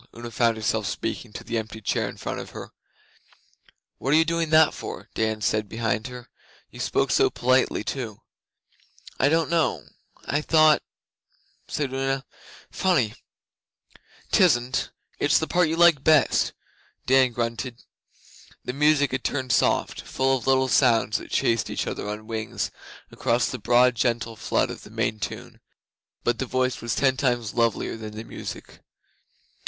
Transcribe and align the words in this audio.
Una 0.17 0.31
found 0.31 0.57
herself 0.57 0.87
speaking 0.87 1.31
to 1.31 1.43
the 1.43 1.59
empty 1.59 1.79
chair 1.79 2.09
in 2.09 2.17
front 2.17 2.39
of 2.39 2.49
her. 2.49 2.71
'What 3.99 4.13
are 4.13 4.17
you 4.17 4.25
doing 4.25 4.49
that 4.49 4.73
for?' 4.73 5.09
Dan 5.13 5.41
said 5.41 5.69
behind 5.69 6.07
her. 6.07 6.27
'You 6.71 6.79
spoke 6.79 7.11
so 7.11 7.29
politely 7.29 7.83
too.' 7.83 8.19
'I 9.19 9.29
don't 9.29 9.49
know... 9.51 9.83
I 10.25 10.41
thought' 10.41 10.81
said 11.75 11.93
Una. 11.93 12.25
'Funny!' 12.71 13.13
''Tisn't. 14.31 14.89
It's 15.19 15.37
the 15.37 15.45
part 15.45 15.69
you 15.69 15.75
like 15.75 16.03
best,' 16.03 16.53
Dan 17.05 17.31
grunted. 17.31 17.83
The 18.65 18.73
music 18.73 19.11
had 19.11 19.23
turned 19.23 19.51
soft 19.51 20.01
full 20.01 20.35
of 20.37 20.47
little 20.47 20.67
sounds 20.67 21.19
that 21.19 21.29
chased 21.29 21.69
each 21.69 21.85
other 21.85 22.09
on 22.09 22.25
wings 22.25 22.71
across 23.11 23.47
the 23.51 23.59
broad 23.59 23.93
gentle 23.93 24.35
flood 24.35 24.71
of 24.71 24.81
the 24.81 24.89
main 24.89 25.19
tune. 25.19 25.59
But 26.23 26.39
the 26.39 26.47
voice 26.47 26.81
was 26.81 26.95
ten 26.95 27.17
times 27.17 27.53
lovelier 27.53 27.95
than 27.97 28.13
the 28.17 28.23
music. 28.23 28.79